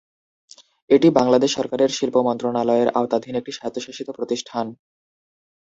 [0.89, 4.65] এটি বাংলাদেশ সরকারের শিল্প মন্ত্রণালয়ের আওতাধীন একটি স্বায়ত্তশাসিত প্রতিষ্ঠান।